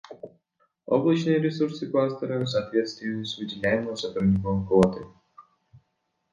[0.87, 5.05] Облачные ресурсы кластера в соответствии с выделяемой сотруднику квотой